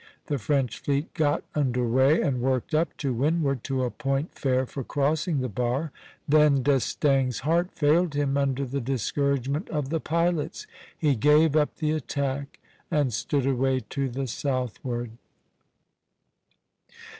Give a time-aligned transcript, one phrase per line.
[0.25, 4.65] The French fleet got under way, and worked up to windward to a point fair
[4.65, 5.91] for crossing the bar.
[6.27, 10.65] Then D'Estaing's heart failed him under the discouragement of the pilots;
[10.97, 12.59] he gave up the attack
[12.89, 15.11] and stood away to the southward.